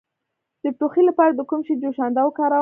د 0.63 0.65
ټوخي 0.79 1.01
لپاره 1.09 1.31
د 1.35 1.41
کوم 1.49 1.61
شي 1.67 1.73
جوشانده 1.81 2.21
وکاروم؟ 2.25 2.59